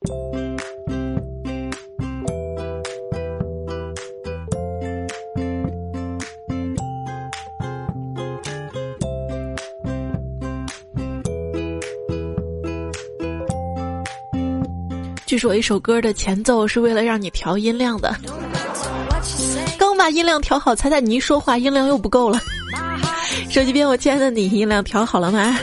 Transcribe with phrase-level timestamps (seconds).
[0.00, 0.08] 据
[15.36, 18.16] 说一首歌的前奏是为了让你调音量的，
[19.78, 22.40] 刚把音量调好，猜猜你一说话音量又不够了。
[23.50, 25.58] 手机边我亲爱的你，音量调好了吗？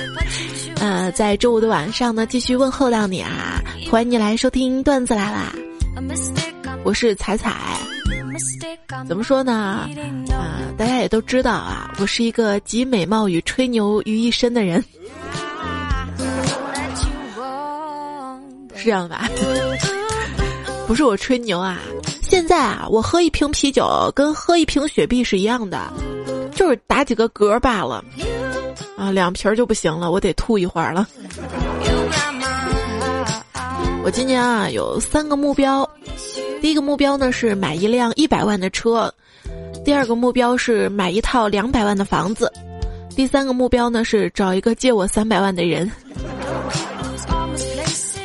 [0.79, 3.59] 呃，在周五的晚上呢，继续问候到你啊，
[3.89, 5.53] 欢迎你来收听段子来啦，
[6.83, 7.55] 我是彩彩。
[9.07, 9.87] 怎么说呢？
[10.29, 14.83] 啊，大家也都知道啊，我是一个集美貌与吹牛于一身的人。
[18.75, 19.29] 是这样吧？
[20.85, 21.79] 不是我吹牛啊！
[22.21, 25.93] 现在啊，我喝一瓶啤酒跟喝一瓶雪碧是一样的，
[26.53, 28.03] 就是打几个嗝罢了。
[28.97, 31.07] 啊，两瓶就不行了，我得吐一会儿了。
[34.07, 35.85] 我今年啊有三个目标，
[36.61, 39.13] 第一个目标呢是买一辆一百万的车，
[39.83, 42.49] 第二个目标是买一套两百万的房子，
[43.17, 45.91] 第三个目标呢是找一个借我三百万的人。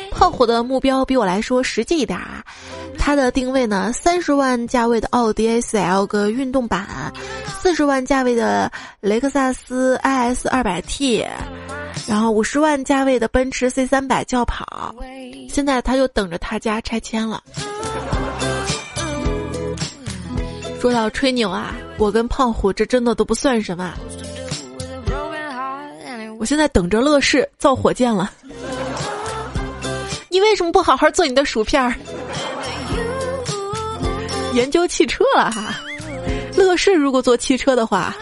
[0.09, 2.41] 炮火的目标比我来说实际一点啊，
[3.05, 7.11] 它的定位呢，三十万价位的奥迪 A 四 L 个运动版，
[7.59, 11.27] 四十万价位的雷克萨斯 IS 二百 T，
[12.07, 14.95] 然后五十万价位的奔驰 C 三百轿跑，
[15.49, 17.43] 现在他就等着他家拆迁了。
[20.79, 23.93] 说到吹牛啊，我跟胖虎这真的都不算什么，
[26.39, 28.31] 我现在等着乐视造火箭了。
[30.29, 31.93] 你为什么不好好做你的薯片儿？
[34.53, 35.81] 研究汽车了哈，
[36.55, 38.15] 乐视如果做汽车的话，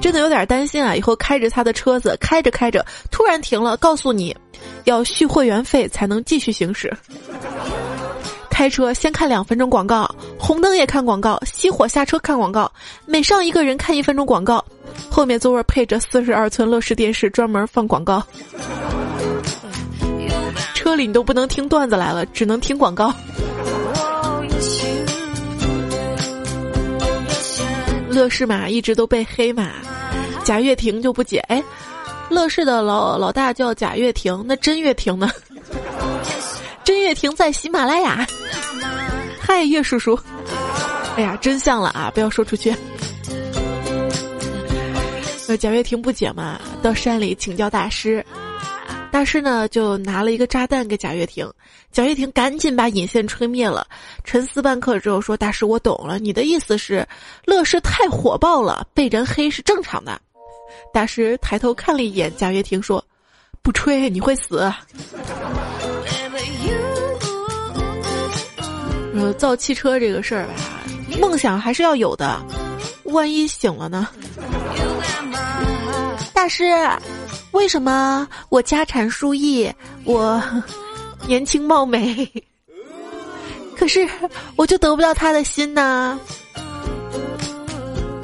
[0.00, 0.96] 真的有点担心啊！
[0.96, 4.34] 以后开着他的车子，开着开着突然停了，告诉你
[4.84, 6.92] 要续会员费才能继续行驶。
[8.50, 12.70] 开车先看两分钟广告，红灯也看广告，熄火下车看广告，
[13.04, 14.64] 每上一个人看一分钟广告，
[15.10, 18.22] 后面座位配着四十二寸乐视电视，专门放广告。
[20.74, 23.12] 车里你都不能听段子来了，只能听广告。
[28.14, 29.72] 乐视嘛，一直都被黑嘛，
[30.44, 31.62] 贾跃亭就不解，哎，
[32.30, 35.28] 乐视的老老大叫贾跃亭，那真跃亭呢？
[36.84, 38.24] 真跃亭在喜马拉雅。
[39.40, 40.18] 嗨，岳叔叔，
[41.16, 42.10] 哎呀，真相了啊！
[42.14, 42.74] 不要说出去。
[45.48, 48.24] 那贾跃亭不解嘛，到山里请教大师。
[49.14, 51.48] 大师呢，就拿了一个炸弹给贾跃亭，
[51.92, 53.86] 贾跃亭赶紧把引线吹灭了，
[54.24, 57.06] 沉思半刻之后说：“大师，我懂了，你的意思是，
[57.44, 60.20] 乐视太火爆了，被人黑是正常的。”
[60.92, 63.04] 大师抬头看了一眼贾跃亭，说
[63.62, 64.58] ：“不吹你会死。”
[69.14, 70.54] 呃，造汽车这个事儿吧，
[71.20, 72.44] 梦想还是要有的，
[73.04, 74.08] 万一醒了呢？
[76.34, 76.64] 大师。
[77.54, 79.72] 为什么我家产数亿，
[80.04, 80.42] 我
[81.26, 82.30] 年轻貌美，
[83.78, 84.06] 可是
[84.56, 86.18] 我就得不到他的心呢？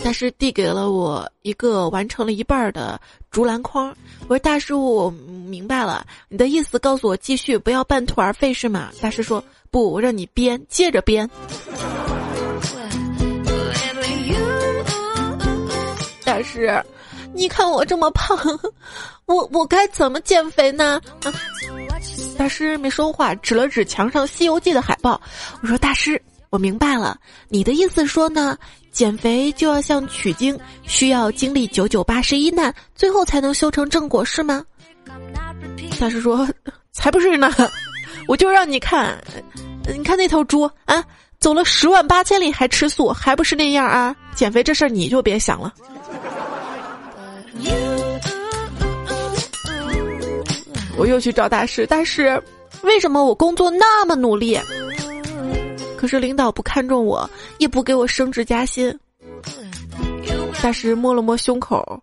[0.03, 3.95] 大师递给了我一个完成了一半的竹篮筐，
[4.29, 11.31] 我说：“大师，我明白了，你的意思告诉我继续，不要半途而废是吗？”大师说：“不，我让你编，接着编。”
[16.25, 16.83] 大师。
[17.33, 18.39] 你看我这么胖，
[19.27, 21.01] 我我该怎么减肥呢？
[22.37, 25.21] 大师没说话，指了指墙上《西游记》的海报。
[25.63, 26.21] 我说：“大师，
[26.51, 28.57] 我明白了，你的意思说呢，
[28.91, 34.65] 减肥就要像取经，需要经历九九八十一难，最后才能修成正果，是吗？”
[36.01, 36.49] 大师说
[36.93, 37.53] ：“才不是呢，
[38.27, 39.23] 我就让你看，
[39.87, 41.05] 你看那头猪啊，
[41.39, 44.17] 走了十万八千里还吃素，还不是那样啊？
[44.35, 45.73] 减肥这事儿你就别想了。”
[51.01, 52.39] 我又去找大师，大师，
[52.83, 54.61] 为什么我工作那么努力，
[55.97, 58.95] 可是领导不看重我，也不给我升职加薪？
[60.63, 61.99] 大师摸了摸胸口，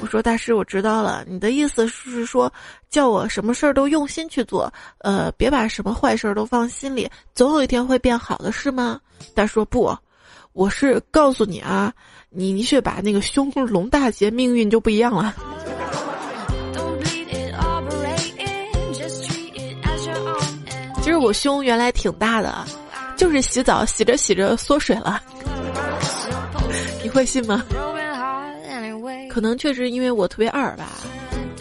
[0.00, 2.50] 我说：“大师，我知道了，你的意思是说，
[2.88, 8.98] 叫我什么事儿都用心去做，呃，别把什么坏事儿都放心里，总有一天会变好的，是吗？”
[9.36, 9.94] 大师说：“不，
[10.54, 11.92] 我是告诉你啊，
[12.30, 15.36] 你你去把那个胸隆大些，命运就不一样了。”
[21.20, 22.64] 我胸原来挺大的，
[23.16, 25.22] 就是洗澡洗着洗着缩水了。
[27.02, 27.64] 你会信吗？
[29.28, 30.88] 可能确实因为我特别二吧，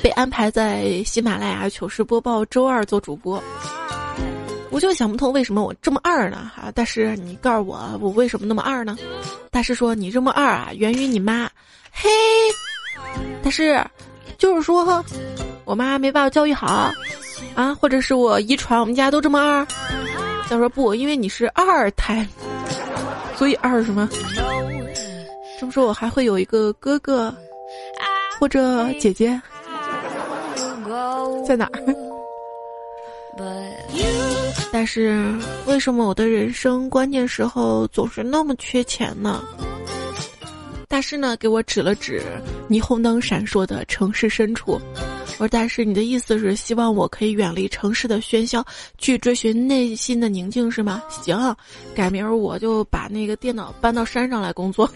[0.01, 3.41] 被安排在喜马拉雅糗事播报周二做主播。
[4.71, 6.51] 我就想不通为什么我这么二呢？
[6.55, 8.97] 哈，大师，你告诉我，我为什么那么二呢？
[9.51, 11.49] 大师说你这么二啊，源于你妈。
[11.91, 12.09] 嘿，
[13.43, 13.83] 大师，
[14.37, 15.03] 就是说，
[15.65, 16.91] 我妈没把我教育好
[17.55, 19.65] 啊，或者是我遗传，我们家都这么二。
[20.47, 22.27] 他说不，因为你是二胎，
[23.35, 24.09] 所以二什么？
[25.59, 27.33] 这么说我还会有一个哥哥，
[28.39, 29.39] 或者姐姐，
[31.45, 31.95] 在哪儿？
[34.71, 35.23] 但是
[35.65, 39.43] 为什么我的人生关键时候总是那么缺钱呢？
[40.87, 42.21] 大师呢给我指了指
[42.69, 44.79] 霓虹灯闪烁的城市深处，
[45.39, 48.61] 我说大师，你的意思是希望我可以远离城市的喧嚣，
[48.97, 51.01] 去追寻内心的宁静是吗？
[51.09, 51.55] 行，
[51.95, 54.91] 改明儿我就把那个电脑搬到山上来工作。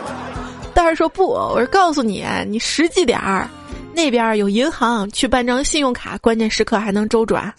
[0.74, 3.48] 大师说不，我是告诉你，你实际点儿，
[3.94, 7.50] 那边有银行，去办张信用卡，关键时刻还能周转。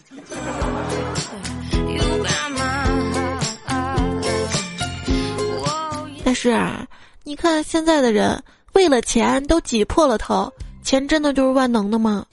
[6.23, 6.87] 但是啊。
[7.23, 8.43] 你看现在的人
[8.73, 10.51] 为了钱都挤破了头，
[10.83, 12.25] 钱真的就是万能的吗？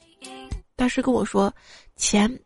[0.76, 1.52] 大师跟我说，
[1.96, 2.38] 钱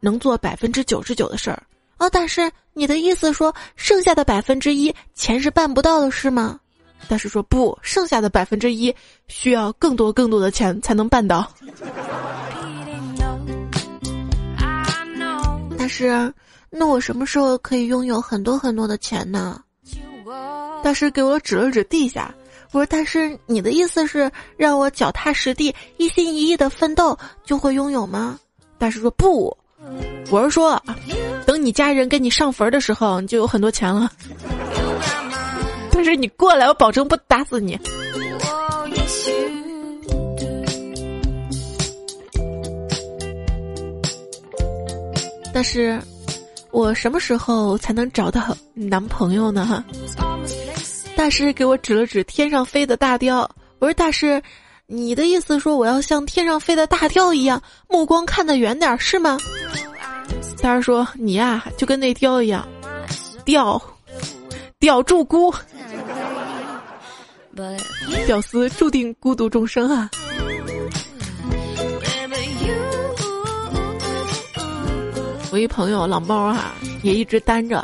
[0.00, 1.62] 能做百分之九十九的事儿。
[1.98, 6.60] 哦，大师，你的意思说剩下的百分之一钱是办不到的事吗？
[7.08, 8.94] 大师说不，剩下的百分之一
[9.28, 11.50] 需要更多更多的钱才能办到。
[15.78, 16.32] 大师，
[16.70, 19.62] 那我什么时候可以拥有很多很多的钱呢？
[20.82, 22.34] 大师给我指了指地下，
[22.72, 28.38] 我说：“大师，你的意思是让我脚踏实地、一心一意的奋斗就会拥有吗？”
[28.78, 29.56] 大师说：“不，
[30.30, 30.82] 我是说，
[31.46, 34.10] 等你家人给你上坟的时候，你就有很多钱了。
[35.90, 37.78] 但是你过来，我保证不打死你。”
[45.54, 45.98] 但是，
[46.70, 49.64] 我什么时候才能找到男朋友呢？
[49.64, 49.82] 哈
[51.16, 54.40] 大师给我指了指天上飞的大雕，我说：“大师，
[54.86, 59.38] 你的意思说我要像天上飞的大雕一样，目光看得远点是吗？”
[60.62, 62.68] 大师说：“你呀，就跟那雕一样，
[63.46, 63.80] 吊，
[64.78, 65.52] 吊住孤，
[68.26, 70.10] 屌丝注定孤独终生啊。”
[75.50, 77.82] 我一朋友老猫哈，也一直单着，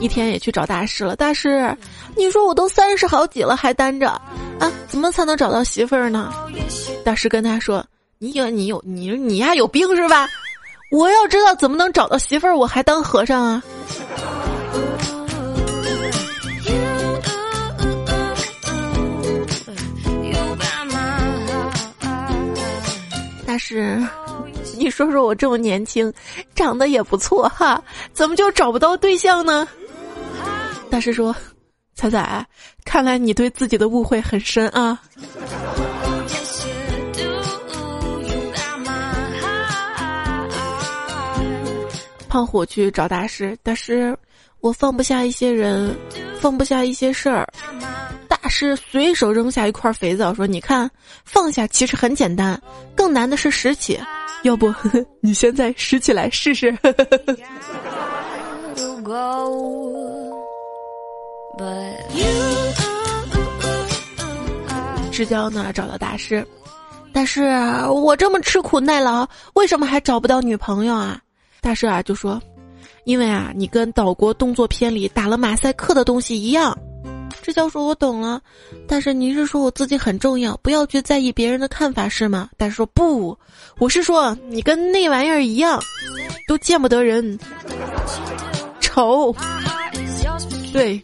[0.00, 1.76] 一天也去找大师了，大师。
[2.16, 4.08] 你说我都三十好几了还单着，
[4.58, 4.72] 啊？
[4.88, 6.32] 怎么才能找到媳妇儿呢？
[7.04, 7.84] 大师跟他说
[8.18, 10.26] ：“你有你有你你呀有病是吧？
[10.90, 13.62] 我要知道怎么能找到媳妇儿，我还当和尚啊？”
[23.46, 24.00] 大师，
[24.78, 26.12] 你说说我这么年轻，
[26.54, 27.82] 长得也不错哈，
[28.12, 29.68] 怎么就找不到对象呢？
[30.90, 31.34] 大师说。
[31.94, 32.46] 彩彩，
[32.84, 34.98] 看来你对自己的误会很深啊！
[42.26, 44.16] 胖虎去找大师，大师，
[44.60, 45.94] 我放不下一些人，
[46.40, 47.46] 放不下一些事儿。
[48.26, 50.90] 大师随手扔下一块肥皂，说：“你看，
[51.26, 52.58] 放下其实很简单，
[52.94, 54.00] 更难的是拾起。
[54.42, 54.72] 要不
[55.20, 56.74] 你现在拾起来试试？”
[65.10, 66.46] 至交呢找到大师，
[67.12, 67.42] 大师，
[67.88, 71.20] 我这么吃苦耐劳，为什么还找不到女朋友啊？
[71.60, 72.40] 大师啊就说，
[73.04, 76.74] 因为啊你跟岛国动作片里打了马赛克的东西一样。
[77.42, 78.40] 至交说，我懂了，
[78.86, 82.48] 但是您是说我自己很重要，不要去在意别人的看法是吗？
[82.56, 83.36] 大师说不，
[83.78, 85.78] 我是说你跟那玩意儿一样，
[86.48, 87.38] 都见不得人，
[88.80, 89.34] 丑，
[90.72, 90.98] 对。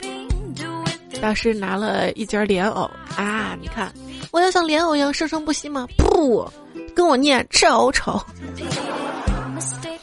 [1.26, 3.56] 大师拿了一截莲藕啊！
[3.60, 3.92] 你看，
[4.30, 5.84] 我要像莲藕一样生生不息吗？
[5.98, 6.48] 不，
[6.94, 8.22] 跟我念丑丑。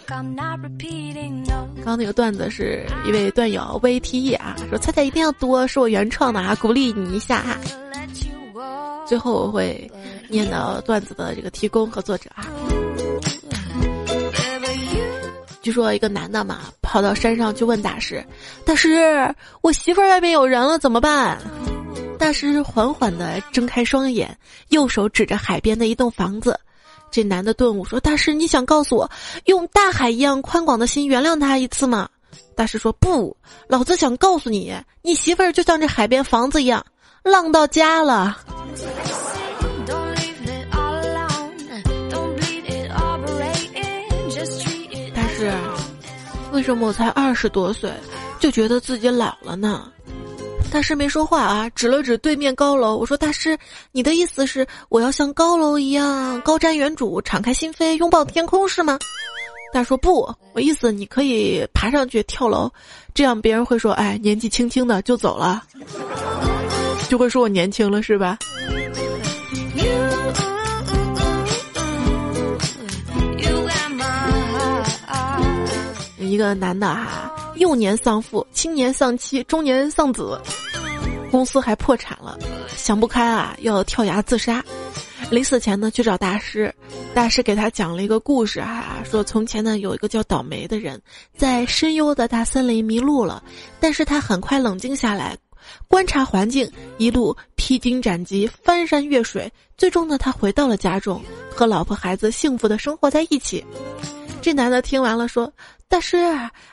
[0.06, 0.36] 刚
[1.86, 7.58] 刚那个段子是一位段友 VTE 啊，说猜猜一定要多，是我原创的啊，鼓励你一下哈。
[9.08, 9.90] 最后我会
[10.28, 12.46] 念到段子的这个提供和作者啊。
[15.64, 18.22] 据说一个男的嘛，跑到山上去问大师
[18.66, 21.38] ：“大师，我媳妇儿外面有人了，怎么办？”
[22.20, 24.38] 大师缓缓地睁开双眼，
[24.70, 26.60] 右手指着海边的一栋房子。
[27.10, 29.10] 这男的顿悟说：“大师，你想告诉我，
[29.46, 32.10] 用大海一样宽广的心原谅他一次吗？”
[32.58, 36.86] 大师说：“不，老子想告诉你，你媳妇儿就像这海边房子一样，
[37.24, 38.38] 浪到家了。”
[46.54, 47.92] 为什么我才二十多岁
[48.40, 49.92] 就觉得自己老了呢？
[50.72, 52.96] 大师没说话啊，指了指对面高楼。
[52.96, 53.58] 我说：“大师，
[53.92, 58.98] 你的意思是我要像高楼一样高瞻远瞩、敞开心扉、拥抱天空是吗？”
[59.74, 62.72] 大说：“不，我意思你可以爬上去跳楼，
[63.16, 65.64] 这样别人会说，哎，年纪轻轻的就走了，
[67.10, 68.38] 就会说我年轻了是吧？”
[76.34, 80.42] 一个男的哈，幼年丧父，青年丧妻，中年丧子，
[81.30, 82.40] 公司还破产了，
[82.76, 84.66] 想不开啊，要跳崖自杀。
[85.30, 86.74] 临死前呢，去找大师，
[87.14, 91.00] 大师给他讲了一个故事哈，说从前呢有一个叫倒霉的人，
[91.38, 93.44] 在深幽的大森林迷路了，
[93.80, 95.38] 但是他很快冷静下来，
[95.88, 101.22] 观察环境，一路披荆斩棘，翻山越水，最终呢他回到了家中，
[101.52, 103.64] 和老婆孩子幸福的生活在一起。
[104.42, 105.54] 这男的听完了说。
[105.94, 106.18] 大师，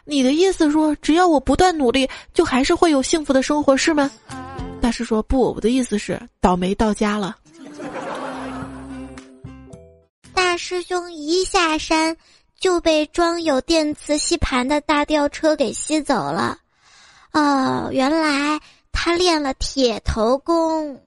[0.06, 4.10] 你的意思说，只要我不断努力，就还是会有幸福的生活，是吗？
[4.80, 7.36] 大师说不，我的意思是倒霉到家了。
[10.32, 12.16] 大师兄一下山
[12.58, 16.56] 就被装有电磁吸盘的大吊车给吸走了。
[17.34, 18.58] 哦，原来
[18.90, 20.98] 他练了铁头功。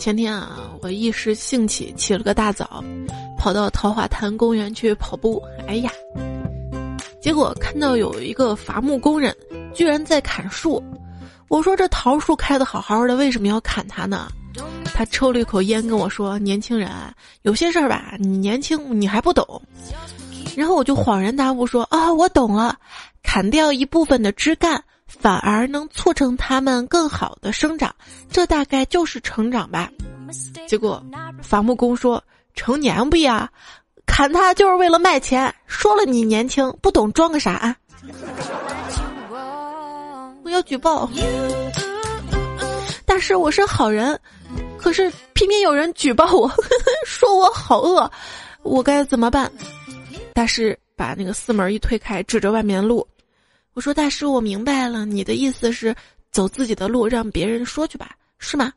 [0.00, 2.82] 前天啊，我一时兴起起了个大早，
[3.36, 5.42] 跑到桃花潭公园去跑步。
[5.68, 5.92] 哎呀，
[7.20, 9.36] 结果看到有一个伐木工人
[9.74, 10.82] 居然在砍树。
[11.48, 14.26] 我说这桃树开的好好的，为什么要砍它呢？
[14.94, 16.90] 他抽了一口烟跟我说：“年轻人，
[17.42, 19.60] 有些事儿吧，你年轻你还不懂。”
[20.56, 22.74] 然后我就恍然大悟说：“啊，我懂了，
[23.22, 24.82] 砍掉一部分的枝干。”
[25.18, 27.94] 反而能促成他们更好的生长，
[28.30, 29.90] 这大概就是成长吧。
[30.68, 31.04] 结果
[31.42, 32.22] 伐木工说
[32.54, 33.50] ：“成年不呀？
[34.06, 35.52] 砍他就是为了卖钱。
[35.66, 37.76] 说了你年轻不懂，装个啥？”啊？
[40.44, 41.10] 我要举报。
[43.04, 44.18] 大师我是好人，
[44.78, 46.50] 可是偏偏有人举报我，
[47.04, 48.10] 说我好饿，
[48.62, 49.50] 我该怎么办？
[50.32, 53.06] 大师把那个四门一推开，指着外面的路。
[53.72, 55.94] 我说大师，我明白了，你的意思是
[56.32, 58.72] 走自己的路，让别人说去吧，是吗？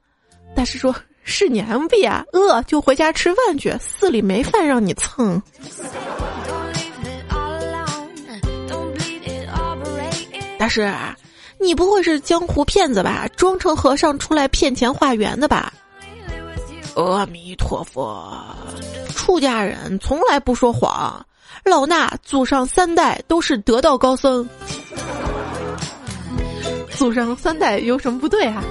[0.56, 5.42] 大师说：“是年不呀，饿就回家吃饭去，寺里没饭让你蹭。”
[10.60, 10.94] 大师，
[11.60, 13.28] 你不会是江湖骗子吧？
[13.36, 15.74] 装成和尚出来骗钱化缘的吧？
[16.94, 18.32] 阿弥陀佛，
[19.10, 21.26] 出家人从来不说谎。
[21.64, 24.48] 老衲祖上三代都是得道高僧，
[26.92, 28.64] 祖上三代有什么不对啊？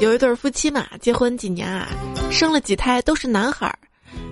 [0.00, 1.88] 有一对夫妻嘛，结婚几年啊，
[2.30, 3.78] 生了几胎都是男孩儿，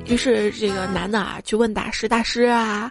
[0.07, 2.91] 于是这个男的啊去问大师：“大师啊，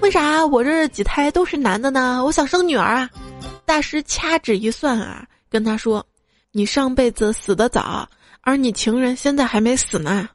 [0.00, 2.22] 为啥我这几胎都是男的呢？
[2.24, 3.10] 我想生女儿啊！”
[3.66, 6.04] 大师掐指一算啊，跟他说
[6.52, 8.08] ：“你上辈子死的早，
[8.40, 10.28] 而你情人现在还没死呢。”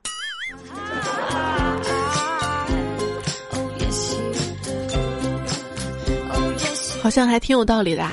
[7.08, 8.12] 好像还挺有道理的啊！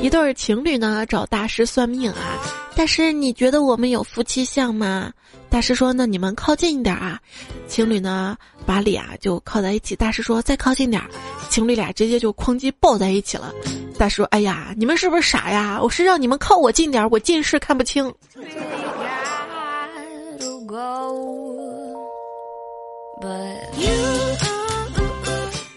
[0.00, 2.40] 一对情侣呢找大师算命啊，
[2.74, 5.12] 大师你觉得我们有夫妻相吗？
[5.50, 7.20] 大师说那你们靠近一点啊。
[7.68, 11.02] 情侣呢把脸啊就靠在一起，大师说再靠近点，
[11.50, 13.52] 情侣俩直接就哐叽抱在一起了。
[13.98, 15.78] 大师说哎呀，你们是不是傻呀？
[15.82, 18.10] 我是让你们靠我近点，我近视看不清。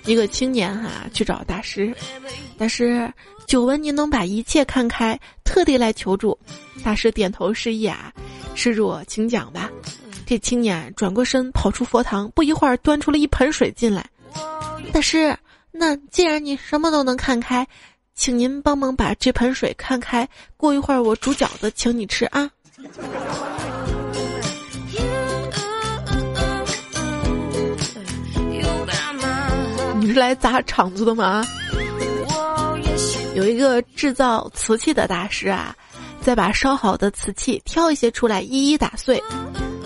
[0.05, 1.93] 一个青年哈去找大师，
[2.57, 3.11] 大师，
[3.47, 6.37] 久闻您能把一切看开，特地来求助。
[6.83, 8.11] 大师点头示意啊，
[8.55, 9.71] 施主请讲吧。
[10.25, 14.05] 这青年转过身跑出佛堂，不一会儿端出了一盆水进来。
[14.91, 15.37] 大师，
[15.71, 17.65] 那既然你什么都能看开，
[18.13, 20.27] 请您帮忙把这盆水看开。
[20.57, 22.49] 过一会儿我煮饺子请你吃啊。
[30.03, 31.47] 你是来砸场子的吗？
[33.35, 35.73] 有一个制造瓷器的大师啊，
[36.19, 39.23] 再把烧好的瓷器挑一些出来，一一打碎。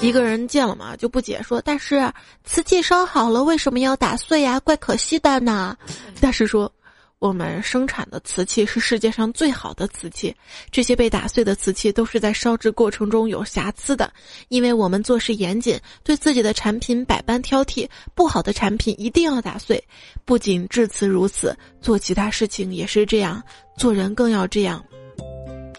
[0.02, 2.12] 一个人见了嘛，就不解说：“大师，
[2.44, 4.60] 瓷器烧好了，为什么要打碎呀？
[4.62, 5.78] 怪可惜的呢。”
[6.20, 6.72] 大师说。
[7.20, 10.36] 我们生产的瓷器是世界上最好的瓷器，
[10.70, 14.14] 这些被打碎的瓷器都是在烧制过程中有瑕疵的，
[14.50, 19.84] 因为我们做事严谨，对自己的产品百般挑剔，不好的产品一定要打碎。
[20.26, 23.42] 不仅致辞如此，做其他事情也是这样，
[23.80, 24.86] 做人更要这样。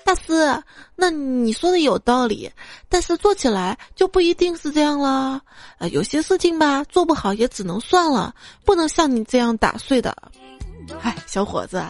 [0.05, 0.61] 大师，
[0.97, 2.51] 那你说的有道理，
[2.89, 5.41] 但是做起来就不一定是这样了。
[5.79, 10.17] 呃，有些事情吧，做不好也只能算了，不能像你这样打碎的。
[10.99, 11.85] 嗨，小伙子，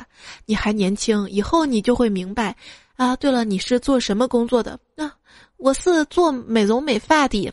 [0.46, 2.56] 你还年轻，以后你就会明白。
[2.96, 4.78] 啊，对了，你是做什么工作的？
[4.96, 5.14] 啊，
[5.56, 7.52] 我是做美容美发的。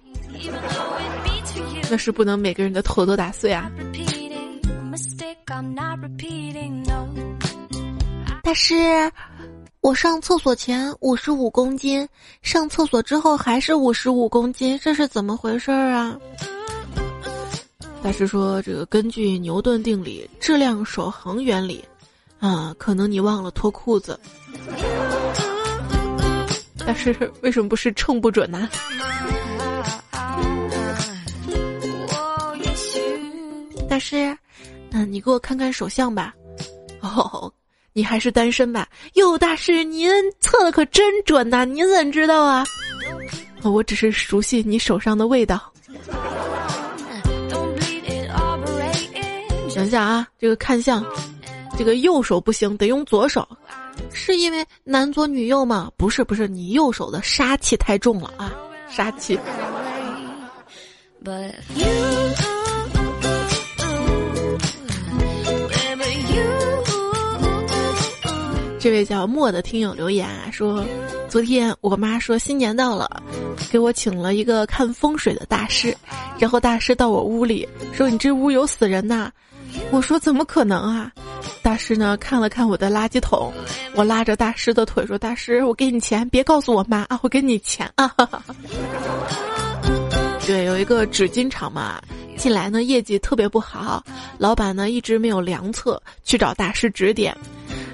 [1.90, 3.70] 那是不能每个人的头都打碎啊。
[8.42, 8.76] 大师。
[9.82, 12.10] 我上厕所前五十五公斤，
[12.42, 16.18] 上厕所之后还是五十五公斤，这是怎么回事儿啊？
[18.06, 21.84] 大师说，这个根据牛顿定理，质量守恒原理，
[22.40, 24.20] 啊，可能你忘了脱裤子。
[26.86, 28.70] 大师为什么不是秤不准呢？
[33.90, 34.38] 大师，
[34.92, 36.32] 嗯，你给我看看手相吧。
[37.00, 37.52] 哦。
[37.92, 38.88] 你还是单身吧？
[39.14, 40.08] 哟，大师，您
[40.40, 41.66] 测的可真准呐！
[41.66, 42.64] 您怎知道啊？
[43.64, 45.74] 我只是熟悉你手上的味道。
[49.76, 51.04] 想想啊，这个看相，
[51.78, 53.46] 这个右手不行，得用左手，
[54.14, 55.92] 是因为男左女右吗？
[55.98, 58.56] 不是，不是，你右手的杀气太重了啊，
[58.90, 59.38] 杀气。
[68.80, 70.86] 这位叫莫的听友留言啊，说
[71.28, 73.22] 昨天我妈说新年到了，
[73.70, 75.94] 给我请了一个看风水的大师，
[76.40, 79.30] 然后大师到我屋里说：“你这屋有死人呐！”
[79.92, 81.12] 我说：“怎么可能啊？”
[81.62, 83.52] 大师呢看了看我的垃圾桶，
[83.96, 88.14] 我拉着大师的腿说：“大师，我给你钱，别告诉我妈啊，我给你钱啊。
[90.46, 92.00] ”对，有一个纸巾厂嘛，
[92.38, 94.04] 进来呢业绩特别不好，
[94.38, 97.36] 老板呢一直没有良策，去找大师指点。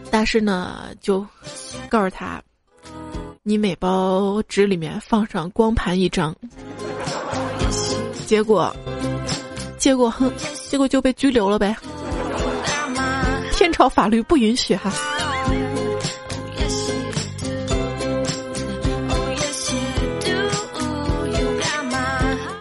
[0.09, 1.25] 大师呢，就
[1.87, 2.41] 告诉他
[3.43, 6.35] ：“你每包纸里面放上光盘一张。”
[8.27, 8.75] 结果，
[9.81, 10.31] 结果，哼，
[10.69, 11.75] 结果就被拘留了呗。
[13.51, 14.93] 天朝法律不允许哈。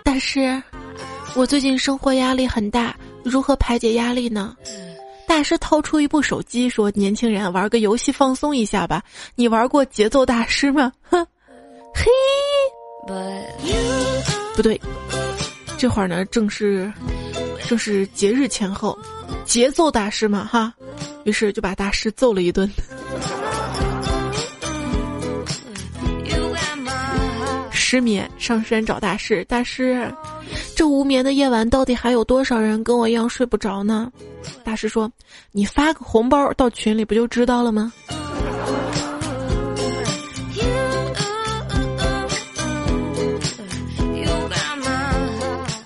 [0.02, 0.62] 大师，
[1.34, 4.56] 我最近生活压力很大，如何排解压力呢？
[5.28, 9.02] 大师掏出一部手机，说：“年轻人，玩个游戏放松一下吧。
[9.34, 11.22] 你玩过节奏大师吗？”哼，
[11.94, 12.06] 嘿，
[14.56, 14.80] 不对，
[15.80, 16.92] 这会儿呢正是
[17.66, 18.98] 正是节日前后，
[19.46, 20.74] 节奏大师嘛哈。
[21.24, 22.70] 于是就把大师揍了一顿。
[27.70, 30.06] 失眠上山找大师，大师。
[30.76, 34.12] 这无眠的夜晚，到底还有多少人跟我一样睡不着呢？
[34.62, 35.10] 大师说
[35.50, 37.90] ：“你发个红包到群里，不就知道了吗？”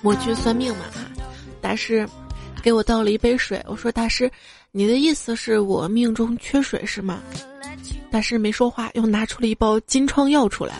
[0.05, 0.85] 我去算命嘛，
[1.59, 2.07] 大师
[2.61, 3.59] 给我倒了一杯水。
[3.67, 4.31] 我说：“大师，
[4.71, 7.23] 你的意思是我命中缺水是吗？”
[8.11, 10.75] 大师没说话，又拿出了一包金疮药出来。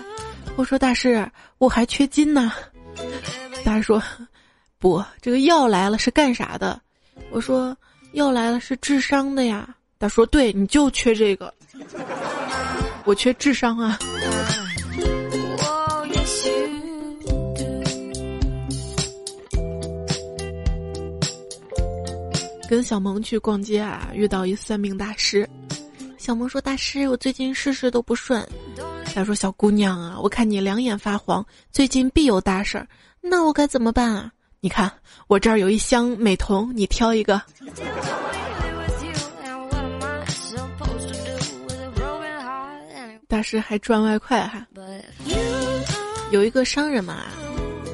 [0.55, 2.53] 我说：“大师，我还缺金呢。”
[3.65, 4.01] 大师说
[4.77, 6.79] ：“不，这个药来了是干啥的？”
[7.31, 7.75] 我说
[8.13, 11.51] ：“药来了是治伤的呀。”他说：“对，你就缺这个，
[13.05, 13.97] 我缺智商啊。”
[22.67, 25.47] 跟小萌去逛街啊，遇到一算命大师。
[26.17, 28.43] 小萌说：“大师，我最近事事都不顺。”
[29.13, 32.87] 他说：“小姑娘啊，我看你两眼发黄，最近必有大事儿。”
[33.21, 34.31] 那我该怎么办啊？
[34.59, 34.91] 你看
[35.27, 37.39] 我这儿有一箱美瞳，你挑一个。
[43.27, 44.65] 大师还赚外快哈。
[46.31, 47.23] 有一个商人嘛，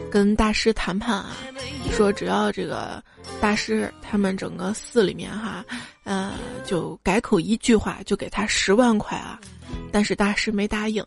[0.10, 1.36] 跟大师谈判啊，
[1.92, 3.04] 说只要这个
[3.42, 5.66] 大师他们整个寺里面哈，
[6.04, 9.40] 呃，就改口一句话，就给他十万块啊。
[9.92, 11.04] 但是大师没答应，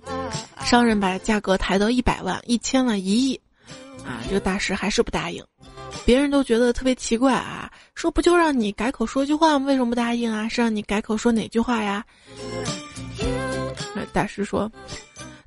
[0.64, 3.40] 商人把价格抬到一百万、一千万、一亿。
[4.04, 5.42] 啊，这个大师还是不答应，
[6.04, 9.64] 别人都觉得特别奇怪啊，说不就让你改口说句话吗？
[9.64, 10.46] 为什么不答应啊？
[10.46, 12.04] 是让你改口说哪句话呀？
[14.12, 14.70] 大师说，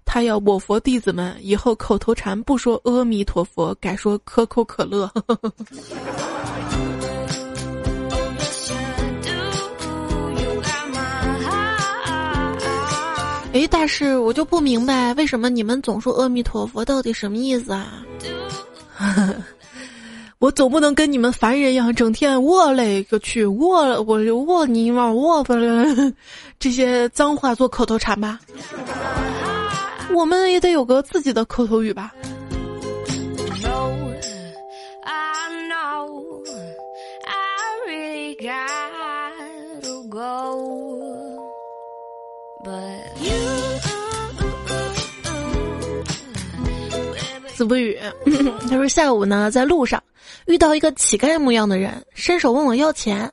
[0.06, 5.12] 他要我佛弟子们以后口头禅不说阿弥陀佛，改说可口可乐。
[13.58, 18.06] 哎，大师，我就不明白，为什么你们总说阿弥陀佛，到底什么意思啊？
[20.38, 25.56] 我总不能跟你们凡人一样，整天我勒个去，我我我你妈我不
[26.60, 28.40] 这些脏话做口头禅吧？
[30.14, 32.14] 我们也得有个自己的口头语吧？
[47.56, 47.98] 子不语，
[48.70, 50.02] 他说下午呢，在路上
[50.46, 53.32] 遇到一个乞丐模样的人，伸手问我要钱。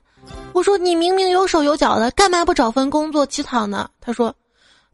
[0.55, 3.91] 我说你明明有手有脚的，干嘛不找份工作乞讨呢？
[4.01, 4.35] 他说，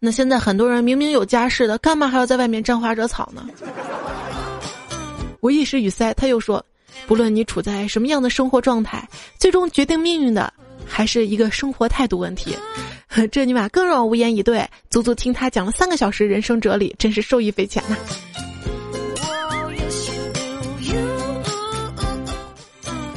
[0.00, 3.46] 那现在很多人明明有家室的，干嘛还要在外面沾花惹草呢？
[5.38, 6.64] 我一时语塞，他又说，
[7.06, 10.52] 不论你处在什么样的生活状态，最终决定命运的
[10.90, 12.56] 还是一个生活态度问题。
[13.30, 17.96] 这尼玛更让我无言以对，足足听他讲了三个小时人生哲理，真是受益匪浅呐。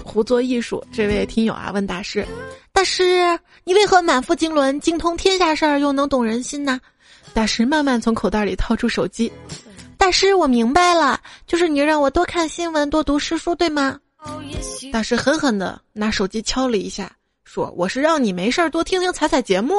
[0.03, 2.23] 胡作艺术，这位听友啊问大师
[2.71, 6.79] ：“大师，你为何满腹经纶，精通天下事儿，又能懂人心呢？”
[7.33, 9.31] 大师慢慢从口袋里掏出手机
[9.97, 13.99] ：“大师，我明白了，就是你让我多看新闻，多读诗书，对吗？”
[14.93, 17.11] 大师狠狠的拿手机敲了一下，
[17.53, 19.75] 说：“我是让你没事儿多听听彩彩节目。”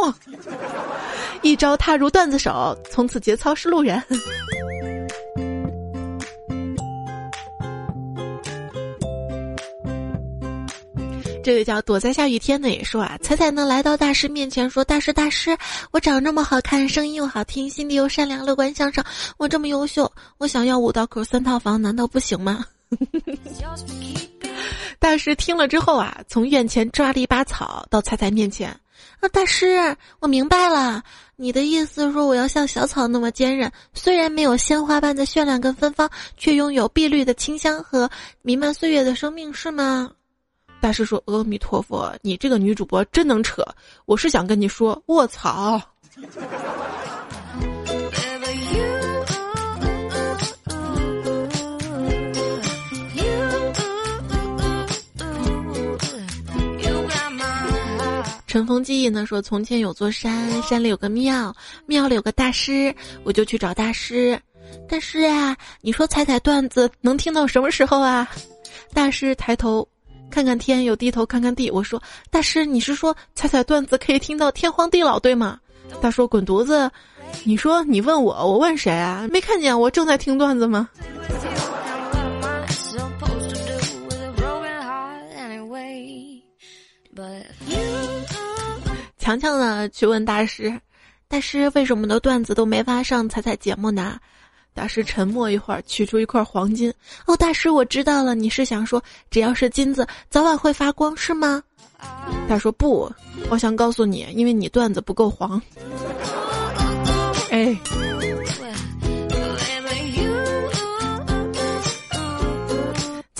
[1.43, 4.01] 一招踏入段子手，从此节操是路人。
[11.43, 15.59] 这个叫躲在下雨天的也说啊，彩彩呢来到大师面前说：“大师大师，
[15.91, 19.05] 我长这么好看，声音又好听，心地又善良，乐观向上，
[19.37, 22.65] 我这么优秀，我想要五道口三套房，难道不行吗？”
[25.05, 28.71] 大师听了之后啊，从院前抓了一把草到彩彩面前
[29.21, 31.03] 啊，大师，我明白了，
[31.37, 40.11] 你的意思说我要像小草那么坚韧，虽然没有鲜花般的绚烂跟芬芳，却拥有碧绿的清香和弥漫岁月的生命，是吗？
[40.81, 43.63] 大师说：“阿弥陀佛，你这个女主播真能扯！
[44.07, 45.79] 我是想跟你说，卧槽！”
[58.55, 61.53] 尘封记忆呢说：“从前有座山，山里有个庙，
[61.87, 64.41] 庙里有个大师，我就去找大师。
[64.89, 68.29] 大师啊，你说彩彩段子能听到什么时候啊？”
[68.95, 69.85] 大师抬头。
[70.31, 71.69] 看看天，又低头看看地。
[71.69, 75.59] 我说：“大师，你是说彩彩段子可以听到天荒地老，对吗？”
[76.01, 76.89] 他说：“滚犊子！
[77.43, 79.27] 你说你问我，我问谁啊？
[79.33, 80.89] 没看见我正在听段子吗？”
[89.25, 90.79] 强强呢去问大师
[91.29, 94.21] ：“大师，为什么的段子都没法上彩彩节目呢？”
[94.75, 96.93] 大师沉默一会儿，取出一块黄金。
[97.25, 101.63] 哦，大师，我知道了，你是想说，只要是金子，早晚会发光，是吗？
[102.47, 103.11] 他说不，
[103.49, 105.59] 我想告诉你，因为你段子不够黄。
[107.51, 107.75] 哎，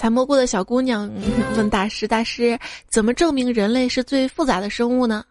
[0.05, 1.11] 采蘑菇的小姑娘
[1.57, 2.59] 问大师：“大师，
[2.91, 5.25] 怎么证明人类是最复杂的生物呢？”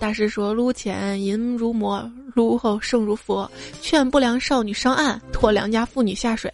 [0.00, 3.48] 大师说：“撸前淫如魔，撸后圣如佛，
[3.80, 6.52] 劝不良少女上岸，拖良家妇女下水。”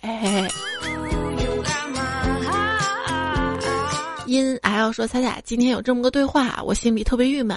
[4.27, 7.57] 因 L 说：“彩彩，今天有这么个对话，我心里特别郁闷，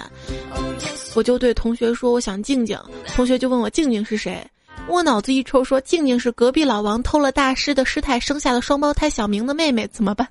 [1.14, 2.78] 我就对同学说，我想静静。
[3.14, 4.42] 同学就问我静静是谁，
[4.90, 10.26] 我脑子一抽说，静静是隔壁老王偷了大师的师太生下的双胞胎小明的妹妹，怎么办？”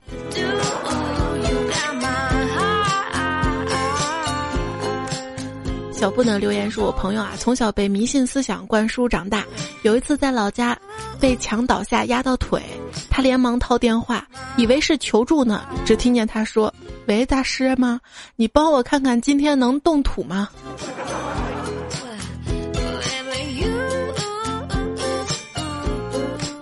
[5.94, 9.46] 小布呢留言说：“我朋友啊，从小被迷信思想灌输长大。
[9.84, 10.78] 有一次在老家，
[11.22, 12.62] 被墙倒下压到腿，
[13.10, 15.66] 他连忙掏电话，以为是求助呢。
[15.86, 16.74] 只听见他说
[17.08, 18.00] ：‘喂，大师吗？
[18.36, 20.50] 你帮我看看今天能动土吗？’”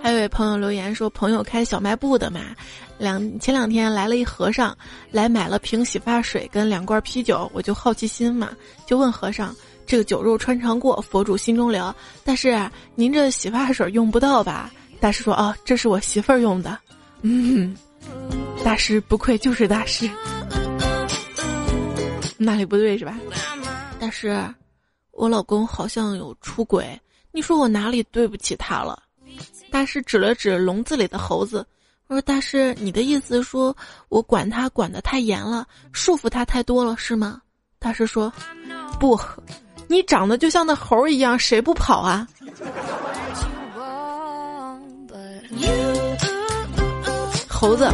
[0.08, 2.40] 还有位朋友留言说：“朋友开小卖部的嘛。”
[2.96, 4.74] 两前两天来了一和尚，
[5.10, 8.48] 来买了瓶洗发水跟两罐啤酒，我就好奇心嘛，
[8.86, 9.54] 就问和尚
[9.86, 11.94] ：“这个酒肉穿肠过，佛主心中留。
[12.24, 12.58] 但是
[12.94, 16.78] 您这洗发水用不到吧？”大师说：“哦，这是我媳妇儿用的。”
[17.20, 17.76] 嗯，
[18.64, 20.08] 大师不愧就是大师，
[22.38, 23.14] 哪里不对是吧？
[24.00, 24.42] 大师，
[25.10, 26.98] 我老公好像有出轨，
[27.30, 29.02] 你说我哪里对不起他了？
[29.70, 31.66] 大师指了指笼子里的猴子。
[32.06, 33.76] 我说大师，你的意思说
[34.08, 37.42] 我管他管得太严了，束缚他太多了，是吗？
[37.78, 38.32] 大师说，
[38.98, 39.18] 不，
[39.86, 42.26] 你长得就像那猴一样，谁不跑啊？
[47.46, 47.92] 猴子，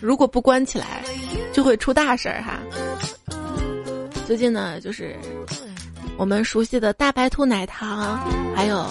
[0.00, 1.04] 如果不关起来，
[1.52, 2.58] 就会出大事儿哈。
[4.26, 5.16] 最近呢，就是
[6.16, 8.18] 我们熟悉的大白兔奶糖，
[8.54, 8.86] 还有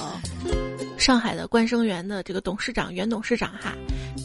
[0.97, 3.73] 上海的冠生园的这个董事长袁董事长哈，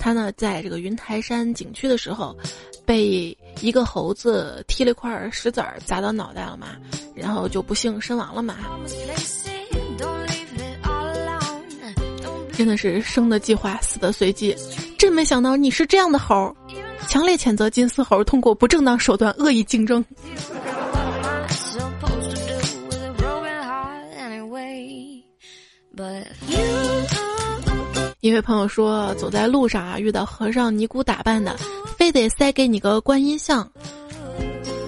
[0.01, 2.37] 他呢在这个云台山景区的时候，
[2.85, 6.68] 被一个猴子踢了一块石子儿砸到脑袋了嘛，
[7.14, 8.57] 然后就不幸身亡了嘛。
[12.55, 14.57] 真的是生的计划，死的随机，
[14.98, 16.55] 真没想到你是这样的猴，
[17.09, 20.05] 强烈谴责金丝猴通过不正当手段恶意竞争。
[28.21, 31.55] 一位朋友说，走在路上啊，遇到和尚尼姑打扮的，
[31.99, 33.71] 非得塞给你个观音像，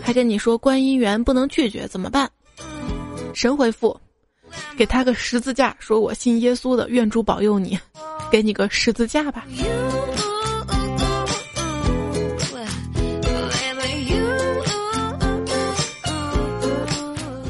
[0.03, 2.31] 还跟你说观音缘不能拒绝，怎么办？
[3.35, 4.01] 神回复，
[4.77, 7.79] 给他个十字架，说我信耶稣的，愿主保佑你，
[8.31, 9.45] 给你个十字架吧。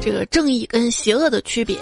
[0.01, 1.79] 这个正义跟邪恶的区别。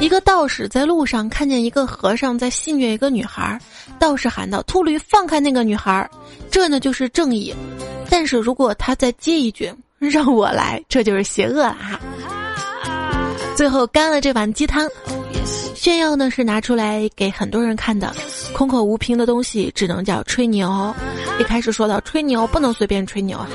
[0.00, 3.60] 一个道士在路上看见一个和尚在戏虐一个女孩，
[3.98, 6.08] 道士喊道：“秃驴，放开那个女孩！”
[6.50, 7.54] 这呢就是正义。
[8.08, 12.00] 但是如果他再接一句“让我来”，这就是邪恶了哈。
[13.54, 14.88] 最后干了这碗鸡汤，
[15.74, 18.10] 炫耀呢是拿出来给很多人看的，
[18.54, 20.94] 空口无凭的东西只能叫吹牛。
[21.38, 23.48] 一开始说到吹牛不能随便吹牛哈，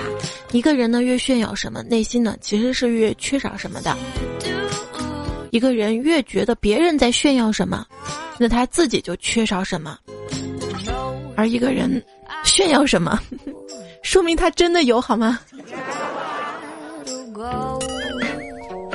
[0.52, 3.98] 一个人呢越炫耀什么，内心呢其实是越缺少什么的。
[5.56, 7.86] 一个人越觉得别人在炫耀什么，
[8.38, 9.96] 那他自己就缺少什么；
[11.38, 12.04] 而一个人
[12.44, 13.18] 炫耀什么，
[14.04, 15.40] 说明他真的有好吗？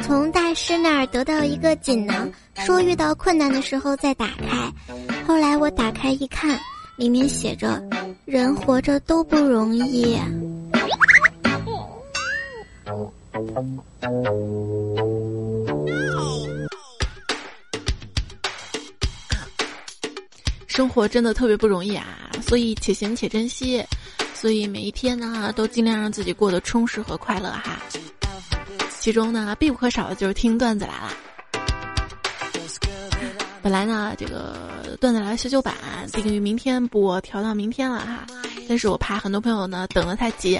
[0.02, 4.70] 从大师那儿得到一个锦囊，说遇到困难的时候再打开。
[5.26, 6.60] 后来我打开一看，
[6.96, 7.82] 里面写着
[8.26, 10.18] ：“人活着都不容易。”
[20.80, 22.06] 生活真的特别不容易啊，
[22.40, 23.84] 所以且行且珍惜，
[24.32, 27.78] 所以每一天呢都尽量让自己过得充实和快乐哈。
[28.98, 31.12] 其中呢必不可少的就是听段子来了。
[33.60, 35.74] 本来呢这个段子来了修修版
[36.14, 38.26] 定于明天播，调到明天了哈，
[38.66, 40.58] 但是我怕很多朋友呢等得太急，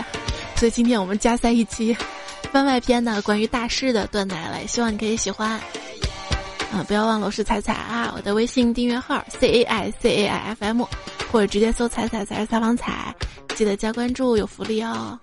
[0.55, 1.97] 所以今天我们加塞一期
[2.53, 5.59] 番外篇的关于大师的段子来了，希望你可以喜欢。
[6.73, 8.13] 啊，不要忘了我是彩彩啊！
[8.17, 10.85] 我的微信订阅号 C A I C A I F M，
[11.33, 13.13] 或者直接搜“彩彩才是采访彩”，
[13.57, 15.19] 记得加关注，有福利哦。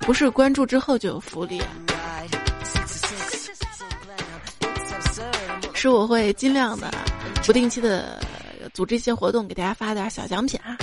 [0.00, 1.60] 不是关注之后就有福利，
[5.74, 6.88] 是我会尽量的
[7.44, 8.20] 不定期的
[8.72, 10.78] 组织一些活动，给大家发点小奖品啊。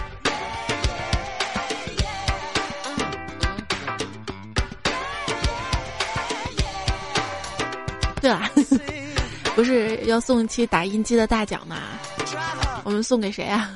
[8.21, 8.49] 对了，
[9.55, 11.77] 不是要送一期打印机的大奖吗？
[12.83, 13.73] 我们送给谁啊？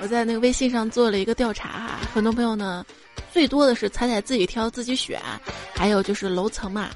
[0.00, 2.84] 我在那个微信上做了一个调查哈，很多朋友呢，
[3.32, 5.20] 最多的是彩彩自己挑自己选，
[5.74, 6.90] 还有就是楼层嘛。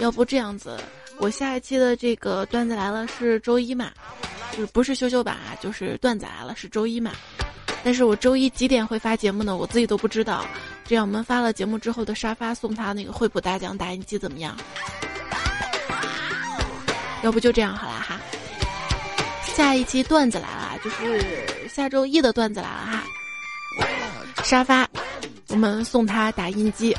[0.00, 0.76] 要不这样子，
[1.18, 3.90] 我下一期的这个段子来了是周一嘛，
[4.52, 7.12] 就是不是修修版啊，就是段子来了是周一嘛。
[7.84, 9.56] 但是我周一几点会发节目呢？
[9.56, 10.44] 我自己都不知道。
[10.84, 14.56] 这样我们发了节目之后的沙发送他那个惠普大奖打印机怎么样？
[17.22, 18.20] 要不就这样好了哈。
[19.54, 23.04] 下一期段子来了，就是下周一的段子来了哈。
[24.42, 24.88] 沙发，
[25.48, 26.96] 我们送他打印机。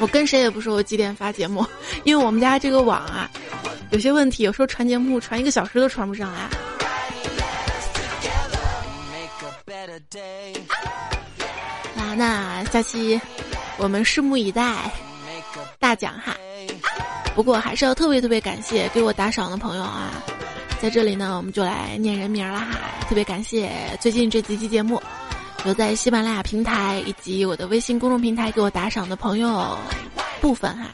[0.00, 1.64] 我跟谁也不说我几点发节目，
[2.02, 3.30] 因为我们家这个网啊
[3.90, 6.48] 有些问题，有时候传节目传一个小时都传不上来。
[12.74, 13.20] 下期
[13.78, 14.90] 我们拭目以待，
[15.78, 16.36] 大奖哈！
[17.32, 20.10] 不过还是要特别特别感谢给我打赏的朋友啊，
[20.82, 22.80] 在这里呢，我们就来念人名了哈！
[23.08, 25.00] 特别感谢最近这几期节目
[25.64, 29.78] 有在喜马拉雅平台以及我的微信公众平台给我打赏的朋友
[30.40, 30.88] 部分哈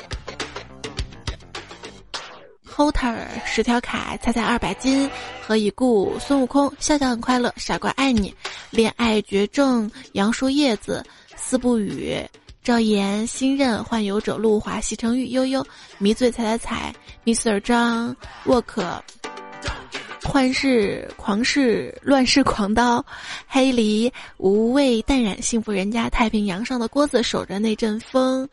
[2.77, 5.11] ，Hoter 十条卡，猜猜二百金，
[5.47, 6.19] 何以故？
[6.19, 8.35] 孙悟空，笑笑很快乐，傻瓜爱你。
[8.69, 11.05] 恋爱绝症，杨树叶子，
[11.51, 12.17] 四不语，
[12.63, 15.67] 赵岩，新任，幻游者，路华，西城玉，悠悠，
[15.99, 19.03] 迷醉，踩踩踩，Mr 张，沃克，
[20.23, 23.05] 幻世，狂世，乱世狂刀，
[23.49, 28.49] 黑梨，无畏淡然，幸福人家，太平洋上的锅子守着那阵风，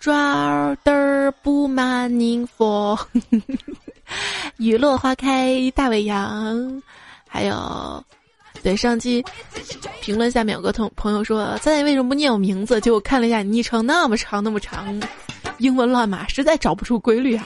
[0.00, 2.98] 抓的不满宁佛，
[4.58, 6.82] 雨落花开大尾羊，
[7.28, 8.04] 还有，
[8.62, 9.24] 对上期
[10.00, 12.80] 评论下面有个同朋友说，咱俩为什么不念我名字？
[12.80, 15.00] 结果看了一下你昵称那么长那么长，
[15.58, 17.44] 英文乱码，实在找不出规律啊。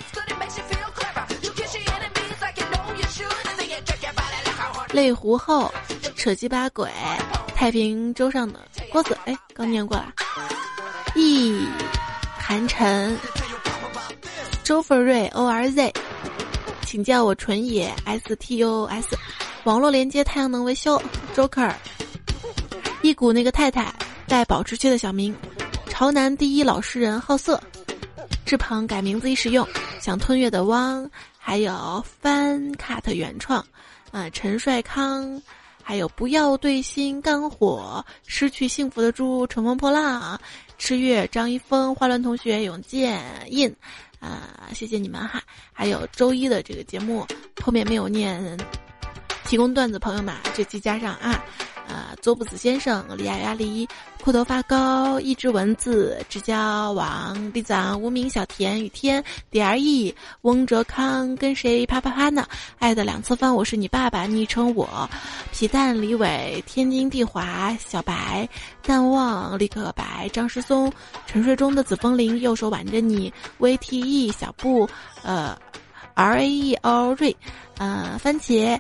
[4.93, 5.71] 泪湖后，
[6.15, 6.91] 扯鸡巴鬼，
[7.55, 10.07] 太平洲上的郭子，哎，刚念过了。
[11.15, 11.67] 易
[12.39, 13.19] 寒晨，
[14.63, 15.93] 周凤瑞 O R Z，
[16.87, 19.19] 请叫我纯野 S T U S，
[19.65, 21.03] 网络连接太阳能维修
[21.35, 21.75] Joker，
[23.03, 23.93] 一股那个太太
[24.29, 25.35] 带保质期的小明，
[25.89, 27.61] 潮男第一老实人好色，
[28.45, 29.67] 志鹏改名字易实用，
[30.01, 33.63] 想吞月的汪，还有翻 cut 原创。
[34.13, 35.43] 啊，陈帅康，
[35.83, 40.41] 还有不要对心肝火，失去幸福的猪，乘风破浪，
[40.79, 43.21] 赤月张一峰，花轮同学，永健
[43.51, 43.75] 印，
[44.21, 45.43] 啊，谢谢你们哈。
[45.73, 47.27] 还有周一的这个节目
[47.63, 48.59] 后面没有念，
[49.45, 51.45] 提供段子朋友们，这期加上啊。
[51.89, 53.89] 啊，佐布子先生，李亚亚黎，
[54.23, 62.45] 裤头发高，一只蚊子，直交往，李长，无名小田，雨天，D R E，翁哲康，跟谁啪啪啪呢？
[62.81, 65.09] 爱的两次方，我是你爸爸，昵称我，
[65.53, 68.49] 皮蛋李伟，天津地华，小白，
[68.83, 70.93] 淡忘，立刻白，张世松，
[71.27, 74.89] 沉睡中的紫风铃，右手挽着你，V T E，小布，
[75.23, 75.57] 呃
[76.15, 77.37] ，R A E L 瑞，
[77.79, 78.77] 呃，番茄，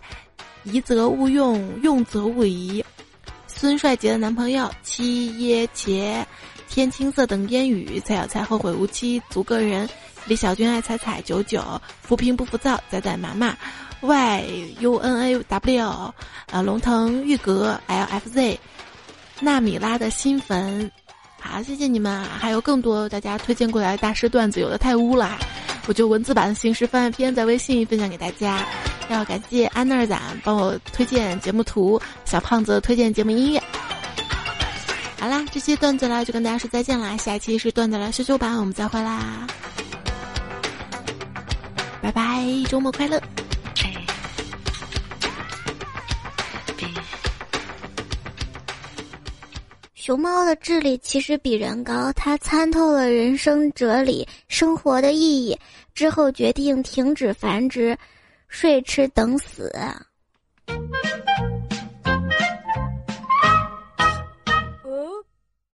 [0.64, 2.84] 宜则勿用，用则勿疑。
[3.58, 6.22] 孙帅杰的男朋友七耶茄，
[6.68, 9.88] 天青色等烟雨，才有才后悔无期，足个人。
[10.26, 11.62] 李小军爱彩彩九九，
[12.02, 13.56] 扶贫不浮躁，仔仔麻麻
[14.02, 14.44] ，Y
[14.80, 16.14] U N A W，
[16.50, 18.60] 呃，龙腾玉阁 L F Z，
[19.40, 20.90] 纳米拉的新粉，
[21.40, 25.38] 好，谢谢你们，还有更多大家推荐过来的大师段子，有的太污了，
[25.86, 28.66] 我就文字版的形式翻篇在微信分享给大家。
[29.08, 33.62] 要感谢安娜仔帮我推荐节目图，小胖子推荐节目音乐。
[35.18, 39.46] 好啦，这期段子来就跟大家说再见啦，下期是段子来修修版，我们再会啦，
[42.02, 43.20] 拜拜，周末快乐。
[49.94, 55.58] 熊猫的智力其实比人高，它参透了人生哲理、生活的意义
[55.94, 57.98] 之后，决定停止繁殖。
[58.58, 59.70] 睡吃等死。